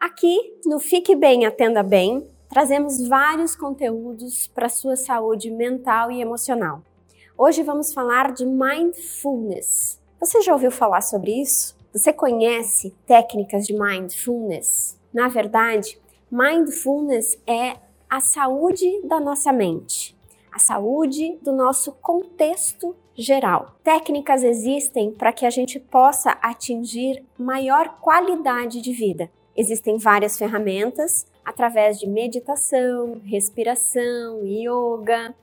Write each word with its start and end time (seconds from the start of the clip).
Aqui 0.00 0.60
no 0.64 0.78
Fique 0.78 1.16
Bem, 1.16 1.44
Atenda 1.44 1.82
Bem, 1.82 2.24
trazemos 2.48 3.08
vários 3.08 3.56
conteúdos 3.56 4.46
para 4.46 4.68
sua 4.68 4.94
saúde 4.94 5.50
mental 5.50 6.08
e 6.12 6.20
emocional. 6.20 6.82
Hoje 7.36 7.64
vamos 7.64 7.92
falar 7.92 8.32
de 8.32 8.46
mindfulness. 8.46 10.00
Você 10.20 10.40
já 10.40 10.52
ouviu 10.52 10.70
falar 10.70 11.00
sobre 11.00 11.32
isso? 11.32 11.76
Você 11.92 12.12
conhece 12.12 12.94
técnicas 13.06 13.66
de 13.66 13.72
mindfulness? 13.72 14.96
Na 15.12 15.26
verdade, 15.26 16.00
mindfulness 16.30 17.36
é 17.44 17.74
a 18.08 18.20
saúde 18.20 19.02
da 19.02 19.18
nossa 19.18 19.52
mente, 19.52 20.16
a 20.52 20.60
saúde 20.60 21.38
do 21.42 21.50
nosso 21.50 21.90
contexto 21.90 22.94
geral. 23.16 23.74
Técnicas 23.82 24.44
existem 24.44 25.10
para 25.10 25.32
que 25.32 25.44
a 25.44 25.50
gente 25.50 25.80
possa 25.80 26.30
atingir 26.40 27.24
maior 27.36 27.98
qualidade 28.00 28.80
de 28.80 28.92
vida. 28.92 29.28
Existem 29.58 29.98
várias 29.98 30.38
ferramentas 30.38 31.26
através 31.44 31.98
de 31.98 32.06
meditação, 32.06 33.20
respiração, 33.24 34.44
yoga. 34.44 35.34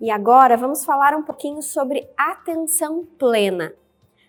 E 0.00 0.10
agora 0.10 0.56
vamos 0.56 0.84
falar 0.84 1.14
um 1.14 1.22
pouquinho 1.22 1.62
sobre 1.62 2.10
atenção 2.16 3.06
plena, 3.16 3.72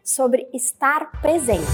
sobre 0.03 0.47
estar 0.53 1.19
presente. 1.19 1.65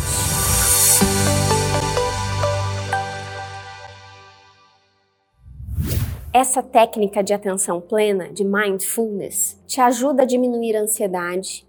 Essa 6.32 6.64
técnica 6.64 7.22
de 7.22 7.34
atenção 7.34 7.82
plena, 7.82 8.32
de 8.32 8.46
mindfulness, 8.46 9.62
te 9.68 9.82
ajuda 9.82 10.24
a 10.24 10.26
diminuir 10.26 10.78
a 10.78 10.82
ansiedade, 10.84 11.68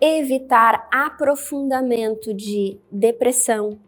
evitar 0.00 0.88
aprofundamento 0.90 2.32
de 2.32 2.80
depressão, 2.90 3.78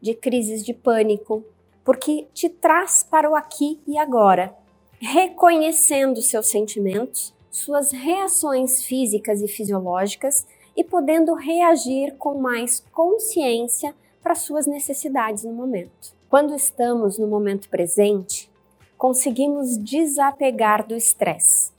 de 0.00 0.14
crises 0.14 0.64
de 0.64 0.72
pânico, 0.72 1.44
porque 1.84 2.26
te 2.34 2.48
traz 2.48 3.02
para 3.02 3.30
o 3.30 3.34
aqui 3.34 3.80
e 3.86 3.96
agora, 3.98 4.54
reconhecendo 5.00 6.20
seus 6.20 6.48
sentimentos, 6.48 7.34
suas 7.50 7.92
reações 7.92 8.84
físicas 8.84 9.40
e 9.40 9.48
fisiológicas 9.48 10.46
e 10.76 10.84
podendo 10.84 11.34
reagir 11.34 12.14
com 12.18 12.38
mais 12.38 12.80
consciência 12.92 13.94
para 14.22 14.34
suas 14.34 14.66
necessidades 14.66 15.44
no 15.44 15.52
momento. 15.52 16.14
Quando 16.28 16.54
estamos 16.54 17.18
no 17.18 17.26
momento 17.26 17.68
presente, 17.68 18.50
conseguimos 18.98 19.76
desapegar 19.76 20.86
do 20.86 20.94
estresse. 20.94 21.70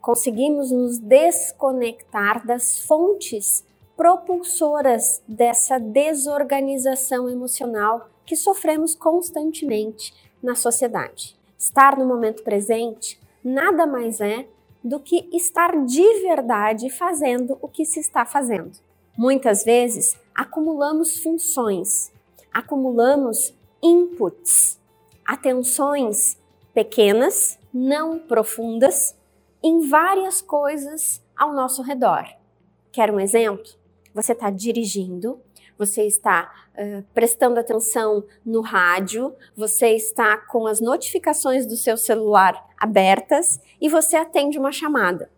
Conseguimos 0.00 0.70
nos 0.70 0.98
desconectar 0.98 2.46
das 2.46 2.80
fontes 2.80 3.64
propulsoras 3.96 5.22
dessa 5.26 5.78
desorganização 5.78 7.28
emocional 7.28 8.08
que 8.24 8.36
sofremos 8.36 8.94
constantemente 8.94 10.14
na 10.42 10.54
sociedade. 10.54 11.38
Estar 11.58 11.96
no 11.96 12.06
momento 12.06 12.42
presente 12.42 13.20
nada 13.42 13.86
mais 13.86 14.20
é 14.20 14.46
do 14.82 15.00
que 15.00 15.28
estar 15.32 15.84
de 15.84 16.20
verdade 16.20 16.90
fazendo 16.90 17.58
o 17.62 17.68
que 17.68 17.84
se 17.84 18.00
está 18.00 18.24
fazendo. 18.26 18.72
Muitas 19.16 19.64
vezes 19.64 20.18
acumulamos 20.34 21.22
funções, 21.22 22.12
acumulamos 22.52 23.54
inputs, 23.82 24.78
atenções 25.24 26.38
pequenas, 26.74 27.58
não 27.72 28.18
profundas, 28.18 29.16
em 29.62 29.88
várias 29.88 30.42
coisas 30.42 31.22
ao 31.36 31.54
nosso 31.54 31.80
redor. 31.80 32.24
Quer 32.92 33.10
um 33.10 33.18
exemplo? 33.18 33.83
Você 34.14 34.32
está 34.32 34.48
dirigindo, 34.48 35.40
você 35.76 36.06
está 36.06 36.52
uh, 36.78 37.04
prestando 37.12 37.58
atenção 37.58 38.24
no 38.44 38.60
rádio, 38.60 39.34
você 39.56 39.88
está 39.88 40.36
com 40.36 40.66
as 40.66 40.80
notificações 40.80 41.66
do 41.66 41.76
seu 41.76 41.96
celular 41.96 42.64
abertas 42.78 43.60
e 43.80 43.88
você 43.88 44.16
atende 44.16 44.58
uma 44.58 44.70
chamada. 44.70 45.30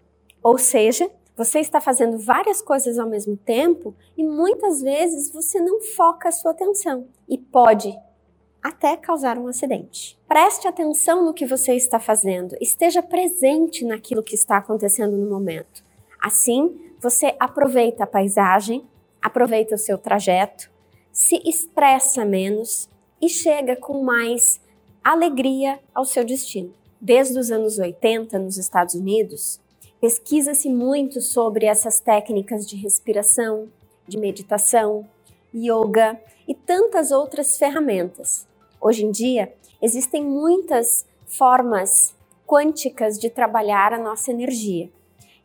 Ou 0.42 0.58
seja, 0.58 1.10
você 1.36 1.60
está 1.60 1.80
fazendo 1.80 2.18
várias 2.18 2.62
coisas 2.62 2.98
ao 2.98 3.08
mesmo 3.08 3.36
tempo 3.36 3.94
e 4.16 4.24
muitas 4.24 4.80
vezes 4.80 5.30
você 5.30 5.60
não 5.60 5.80
foca 5.80 6.28
a 6.28 6.32
sua 6.32 6.52
atenção 6.52 7.08
e 7.28 7.36
pode 7.36 7.96
até 8.62 8.96
causar 8.96 9.38
um 9.38 9.46
acidente. 9.46 10.18
Preste 10.26 10.66
atenção 10.66 11.24
no 11.24 11.34
que 11.34 11.46
você 11.46 11.74
está 11.74 12.00
fazendo, 12.00 12.56
esteja 12.60 13.02
presente 13.02 13.84
naquilo 13.84 14.22
que 14.22 14.34
está 14.34 14.56
acontecendo 14.56 15.16
no 15.16 15.30
momento. 15.30 15.84
Assim, 16.20 16.85
você 17.00 17.34
aproveita 17.38 18.04
a 18.04 18.06
paisagem, 18.06 18.84
aproveita 19.20 19.74
o 19.74 19.78
seu 19.78 19.98
trajeto, 19.98 20.70
se 21.12 21.40
expressa 21.44 22.24
menos 22.24 22.88
e 23.20 23.28
chega 23.28 23.76
com 23.76 24.02
mais 24.02 24.60
alegria 25.02 25.78
ao 25.94 26.04
seu 26.04 26.24
destino. 26.24 26.74
Desde 27.00 27.38
os 27.38 27.50
anos 27.50 27.78
80, 27.78 28.38
nos 28.38 28.56
Estados 28.56 28.94
Unidos, 28.94 29.60
pesquisa-se 30.00 30.68
muito 30.68 31.20
sobre 31.20 31.66
essas 31.66 32.00
técnicas 32.00 32.66
de 32.66 32.76
respiração, 32.76 33.68
de 34.06 34.18
meditação, 34.18 35.06
yoga 35.54 36.20
e 36.46 36.54
tantas 36.54 37.10
outras 37.10 37.56
ferramentas. 37.56 38.46
Hoje 38.80 39.04
em 39.04 39.10
dia, 39.10 39.52
existem 39.80 40.24
muitas 40.24 41.06
formas 41.26 42.14
quânticas 42.46 43.18
de 43.18 43.28
trabalhar 43.28 43.92
a 43.92 43.98
nossa 43.98 44.30
energia. 44.30 44.90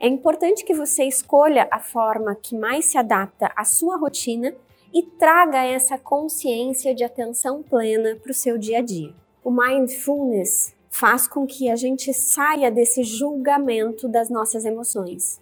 É 0.04 0.08
importante 0.08 0.66
que 0.66 0.74
você 0.74 1.04
escolha 1.04 1.68
a 1.70 1.78
forma 1.78 2.34
que 2.34 2.58
mais 2.58 2.86
se 2.86 2.98
adapta 2.98 3.52
à 3.56 3.64
sua 3.64 3.98
rotina 3.98 4.52
e 4.92 5.04
traga 5.04 5.64
essa 5.64 5.96
consciência 5.96 6.96
de 6.96 7.04
atenção 7.04 7.62
plena 7.62 8.16
para 8.16 8.32
o 8.32 8.34
seu 8.34 8.58
dia 8.58 8.80
a 8.80 8.82
dia. 8.82 9.14
O 9.44 9.52
mindfulness 9.52 10.74
faz 10.90 11.28
com 11.28 11.46
que 11.46 11.70
a 11.70 11.76
gente 11.76 12.12
saia 12.16 12.72
desse 12.72 13.04
julgamento 13.04 14.08
das 14.08 14.28
nossas 14.28 14.66
emoções. 14.66 15.40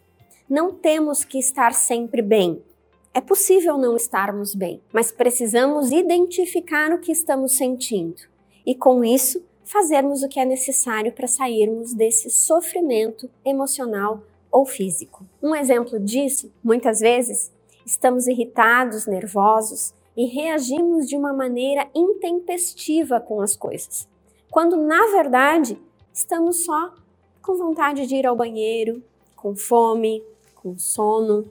Não 0.49 0.73
temos 0.73 1.23
que 1.23 1.39
estar 1.39 1.73
sempre 1.73 2.21
bem. 2.21 2.61
É 3.13 3.21
possível 3.21 3.77
não 3.77 3.95
estarmos 3.95 4.53
bem, 4.53 4.81
mas 4.91 5.09
precisamos 5.09 5.89
identificar 5.89 6.91
o 6.91 6.99
que 6.99 7.13
estamos 7.13 7.53
sentindo 7.53 8.23
e, 8.65 8.75
com 8.75 9.05
isso, 9.05 9.41
fazermos 9.63 10.21
o 10.21 10.27
que 10.27 10.37
é 10.39 10.43
necessário 10.43 11.13
para 11.13 11.27
sairmos 11.27 11.93
desse 11.93 12.29
sofrimento 12.29 13.29
emocional 13.45 14.21
ou 14.51 14.65
físico. 14.65 15.25
Um 15.41 15.55
exemplo 15.55 15.99
disso, 15.99 16.51
muitas 16.63 16.99
vezes, 16.99 17.51
estamos 17.85 18.27
irritados, 18.27 19.05
nervosos 19.05 19.93
e 20.15 20.25
reagimos 20.25 21.07
de 21.07 21.15
uma 21.15 21.33
maneira 21.33 21.89
intempestiva 21.95 23.19
com 23.19 23.41
as 23.41 23.55
coisas, 23.55 24.07
quando 24.51 24.75
na 24.75 25.07
verdade 25.07 25.79
estamos 26.13 26.65
só 26.65 26.93
com 27.41 27.55
vontade 27.55 28.05
de 28.05 28.15
ir 28.15 28.27
ao 28.27 28.35
banheiro, 28.35 29.01
com 29.35 29.55
fome, 29.55 30.23
com 30.53 30.77
sono, 30.77 31.49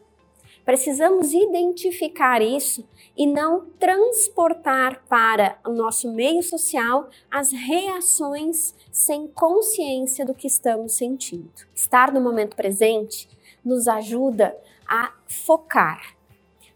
Precisamos 0.68 1.32
identificar 1.32 2.42
isso 2.42 2.86
e 3.16 3.26
não 3.26 3.70
transportar 3.78 5.02
para 5.08 5.58
o 5.66 5.70
nosso 5.70 6.12
meio 6.12 6.42
social 6.42 7.08
as 7.30 7.50
reações 7.52 8.74
sem 8.92 9.26
consciência 9.28 10.26
do 10.26 10.34
que 10.34 10.46
estamos 10.46 10.92
sentindo. 10.92 11.48
Estar 11.74 12.12
no 12.12 12.20
momento 12.20 12.54
presente 12.54 13.26
nos 13.64 13.88
ajuda 13.88 14.54
a 14.86 15.14
focar. 15.26 16.14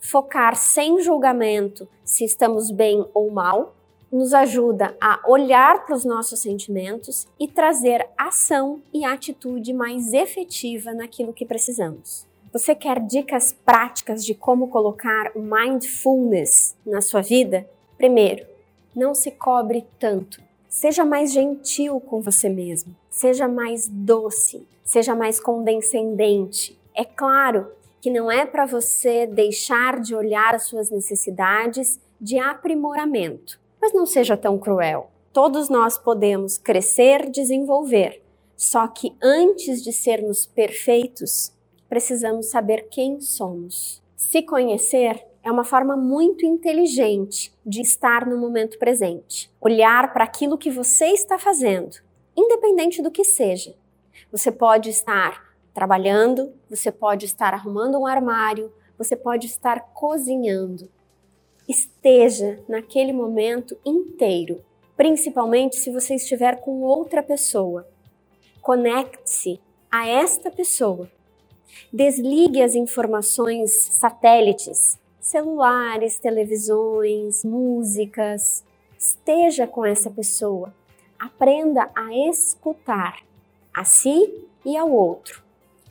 Focar 0.00 0.56
sem 0.56 1.02
julgamento 1.02 1.86
se 2.02 2.24
estamos 2.24 2.70
bem 2.70 3.06
ou 3.12 3.30
mal, 3.30 3.76
nos 4.10 4.32
ajuda 4.32 4.96
a 5.02 5.20
olhar 5.28 5.84
para 5.84 5.94
os 5.94 6.06
nossos 6.06 6.40
sentimentos 6.40 7.26
e 7.38 7.46
trazer 7.46 8.08
ação 8.16 8.80
e 8.90 9.04
atitude 9.04 9.74
mais 9.74 10.14
efetiva 10.14 10.94
naquilo 10.94 11.34
que 11.34 11.44
precisamos. 11.44 12.31
Você 12.52 12.74
quer 12.74 13.00
dicas 13.00 13.50
práticas 13.64 14.22
de 14.22 14.34
como 14.34 14.68
colocar 14.68 15.32
o 15.34 15.40
mindfulness 15.40 16.76
na 16.84 17.00
sua 17.00 17.22
vida? 17.22 17.66
Primeiro, 17.96 18.44
não 18.94 19.14
se 19.14 19.30
cobre 19.30 19.86
tanto. 19.98 20.38
Seja 20.68 21.02
mais 21.02 21.32
gentil 21.32 21.98
com 21.98 22.20
você 22.20 22.50
mesmo. 22.50 22.94
Seja 23.08 23.48
mais 23.48 23.88
doce. 23.88 24.68
Seja 24.84 25.14
mais 25.14 25.40
condescendente. 25.40 26.78
É 26.94 27.06
claro 27.06 27.72
que 28.02 28.10
não 28.10 28.30
é 28.30 28.44
para 28.44 28.66
você 28.66 29.26
deixar 29.26 29.98
de 29.98 30.14
olhar 30.14 30.54
as 30.54 30.64
suas 30.64 30.90
necessidades 30.90 31.98
de 32.20 32.38
aprimoramento, 32.38 33.58
mas 33.80 33.94
não 33.94 34.04
seja 34.04 34.36
tão 34.36 34.58
cruel. 34.58 35.10
Todos 35.32 35.70
nós 35.70 35.96
podemos 35.96 36.58
crescer, 36.58 37.30
desenvolver. 37.30 38.22
Só 38.58 38.86
que 38.88 39.16
antes 39.22 39.82
de 39.82 39.90
sermos 39.90 40.44
perfeitos, 40.44 41.50
precisamos 41.92 42.46
saber 42.46 42.88
quem 42.88 43.20
somos. 43.20 44.02
Se 44.16 44.40
conhecer 44.40 45.26
é 45.42 45.52
uma 45.52 45.62
forma 45.62 45.94
muito 45.94 46.46
inteligente 46.46 47.54
de 47.66 47.82
estar 47.82 48.26
no 48.26 48.38
momento 48.38 48.78
presente. 48.78 49.52
Olhar 49.60 50.10
para 50.10 50.24
aquilo 50.24 50.56
que 50.56 50.70
você 50.70 51.08
está 51.08 51.38
fazendo, 51.38 51.98
independente 52.34 53.02
do 53.02 53.10
que 53.10 53.24
seja. 53.24 53.74
Você 54.30 54.50
pode 54.50 54.88
estar 54.88 55.54
trabalhando, 55.74 56.54
você 56.66 56.90
pode 56.90 57.26
estar 57.26 57.52
arrumando 57.52 57.98
um 57.98 58.06
armário, 58.06 58.72
você 58.96 59.14
pode 59.14 59.46
estar 59.46 59.92
cozinhando. 59.92 60.88
Esteja 61.68 62.58
naquele 62.66 63.12
momento 63.12 63.76
inteiro, 63.84 64.64
principalmente 64.96 65.76
se 65.76 65.90
você 65.90 66.14
estiver 66.14 66.58
com 66.62 66.80
outra 66.80 67.22
pessoa. 67.22 67.86
Conecte-se 68.62 69.60
a 69.90 70.08
esta 70.08 70.50
pessoa. 70.50 71.10
Desligue 71.92 72.62
as 72.62 72.74
informações 72.74 73.72
satélites, 73.72 74.98
celulares, 75.20 76.18
televisões, 76.18 77.44
músicas. 77.44 78.64
Esteja 78.98 79.66
com 79.66 79.84
essa 79.84 80.10
pessoa. 80.10 80.74
Aprenda 81.18 81.90
a 81.94 82.14
escutar 82.28 83.22
a 83.72 83.84
si 83.84 84.46
e 84.64 84.76
ao 84.76 84.90
outro. 84.90 85.42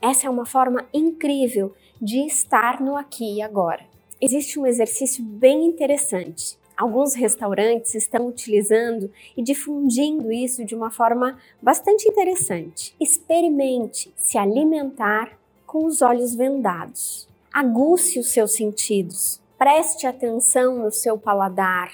Essa 0.01 0.27
é 0.27 0.29
uma 0.29 0.45
forma 0.45 0.87
incrível 0.93 1.73
de 2.01 2.25
estar 2.25 2.81
no 2.81 2.95
aqui 2.95 3.37
e 3.37 3.41
agora. 3.41 3.85
Existe 4.19 4.59
um 4.59 4.65
exercício 4.65 5.23
bem 5.23 5.65
interessante. 5.65 6.59
Alguns 6.75 7.13
restaurantes 7.13 7.93
estão 7.93 8.27
utilizando 8.27 9.11
e 9.37 9.43
difundindo 9.43 10.31
isso 10.31 10.65
de 10.65 10.73
uma 10.73 10.89
forma 10.89 11.37
bastante 11.61 12.07
interessante. 12.07 12.95
Experimente 12.99 14.11
se 14.17 14.37
alimentar 14.37 15.37
com 15.71 15.85
os 15.85 16.01
olhos 16.01 16.35
vendados. 16.35 17.29
Aguce 17.49 18.19
os 18.19 18.27
seus 18.27 18.51
sentidos. 18.51 19.39
Preste 19.57 20.05
atenção 20.05 20.77
no 20.77 20.91
seu 20.91 21.17
paladar, 21.17 21.93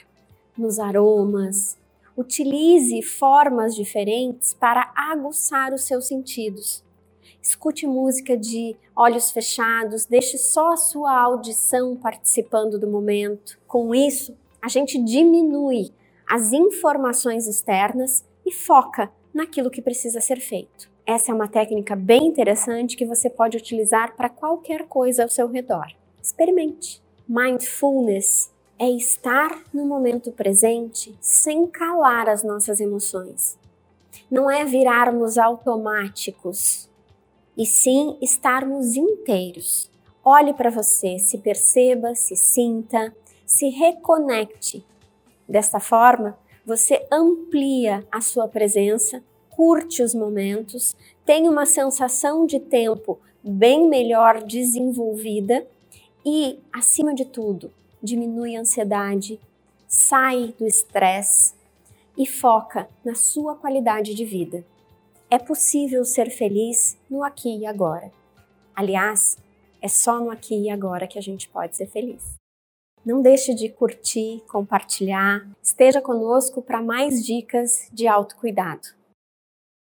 nos 0.58 0.80
aromas. 0.80 1.78
Utilize 2.18 3.04
formas 3.04 3.76
diferentes 3.76 4.56
para 4.56 4.92
aguçar 4.96 5.76
os 5.76 5.84
seus 5.84 6.08
sentidos 6.08 6.84
escute 7.40 7.88
música 7.88 8.36
de 8.36 8.76
olhos 8.94 9.32
fechados, 9.32 10.06
deixe 10.06 10.38
só 10.38 10.74
a 10.74 10.78
sua 10.78 11.18
audição 11.18 11.96
participando 11.96 12.78
do 12.78 12.88
momento. 12.88 13.58
Com 13.66 13.96
isso, 13.96 14.36
a 14.62 14.68
gente 14.68 15.02
diminui 15.02 15.94
as 16.30 16.52
informações 16.52 17.48
externas 17.48 18.26
e 18.46 18.52
foca 18.52 19.10
naquilo 19.34 19.72
que 19.72 19.82
precisa 19.82 20.20
ser 20.20 20.42
feito. 20.42 20.97
Essa 21.10 21.32
é 21.32 21.34
uma 21.34 21.48
técnica 21.48 21.96
bem 21.96 22.26
interessante 22.26 22.98
que 22.98 23.06
você 23.06 23.30
pode 23.30 23.56
utilizar 23.56 24.14
para 24.18 24.28
qualquer 24.28 24.86
coisa 24.88 25.24
ao 25.24 25.30
seu 25.30 25.48
redor. 25.48 25.88
Experimente. 26.22 27.02
Mindfulness 27.26 28.52
é 28.78 28.90
estar 28.90 29.64
no 29.74 29.86
momento 29.86 30.34
presente 30.34 31.18
sem 31.22 31.66
calar 31.66 32.28
as 32.28 32.44
nossas 32.44 32.82
emoções. 32.82 33.58
Não 34.30 34.52
é 34.52 34.66
virarmos 34.66 35.38
automáticos, 35.38 36.90
e 37.56 37.66
sim 37.66 38.18
estarmos 38.22 38.98
inteiros. 38.98 39.90
Olhe 40.26 40.54
para 40.54 40.70
você, 40.70 41.18
se 41.20 41.38
perceba, 41.38 42.16
se 42.16 42.36
sinta, 42.36 43.16
se 43.46 43.70
reconecte. 43.70 44.86
Desta 45.48 45.80
forma, 45.80 46.38
você 46.66 47.08
amplia 47.10 48.06
a 48.12 48.20
sua 48.20 48.46
presença, 48.50 49.24
curte 49.58 50.04
os 50.04 50.14
momentos, 50.14 50.96
tem 51.26 51.50
uma 51.50 51.66
sensação 51.66 52.46
de 52.46 52.60
tempo 52.60 53.20
bem 53.44 53.90
melhor 53.90 54.44
desenvolvida 54.44 55.66
e, 56.24 56.60
acima 56.72 57.12
de 57.16 57.26
tudo, 57.26 57.74
diminui 58.02 58.56
a 58.56 58.60
ansiedade, 58.60 59.40
sai 59.88 60.54
do 60.60 60.68
estresse 60.68 61.56
e 62.16 62.28
foca 62.28 62.88
na 63.04 63.16
sua 63.16 63.56
qualidade 63.56 64.14
de 64.14 64.24
vida. 64.24 64.64
É 65.28 65.40
possível 65.40 66.06
ser 66.06 66.30
feliz 66.30 66.96
no 67.10 67.24
aqui 67.24 67.58
e 67.58 67.66
agora. 67.66 68.12
Aliás, 68.76 69.40
é 69.82 69.88
só 69.88 70.20
no 70.20 70.30
aqui 70.30 70.66
e 70.66 70.70
agora 70.70 71.08
que 71.08 71.18
a 71.18 71.22
gente 71.22 71.50
pode 71.50 71.76
ser 71.76 71.88
feliz. 71.88 72.36
Não 73.04 73.24
deixe 73.24 73.56
de 73.56 73.70
curtir, 73.70 74.44
compartilhar, 74.48 75.50
esteja 75.64 76.00
conosco 76.00 76.62
para 76.62 76.80
mais 76.80 77.26
dicas 77.26 77.90
de 77.92 78.08
autocuidado. 78.08 78.97